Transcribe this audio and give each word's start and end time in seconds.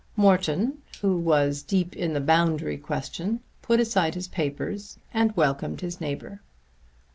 Morton 0.15 0.79
who 1.01 1.15
was 1.15 1.61
deep 1.61 1.95
in 1.95 2.13
the 2.13 2.19
boundary 2.19 2.75
question 2.79 3.39
put 3.61 3.79
aside 3.79 4.15
his 4.15 4.27
papers 4.27 4.97
and 5.13 5.35
welcomed 5.37 5.81
his 5.81 6.01
neighbour. 6.01 6.41